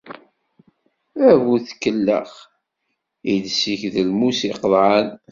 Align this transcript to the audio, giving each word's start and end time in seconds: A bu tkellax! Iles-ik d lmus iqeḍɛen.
A 1.29 1.31
bu 1.43 1.55
tkellax! 1.67 2.31
Iles-ik 3.33 3.81
d 3.93 3.95
lmus 4.09 4.39
iqeḍɛen. 4.49 5.07